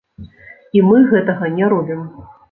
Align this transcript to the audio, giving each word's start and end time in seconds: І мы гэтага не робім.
І 0.79 0.81
мы 0.87 0.97
гэтага 1.11 1.51
не 1.59 1.69
робім. 1.75 2.01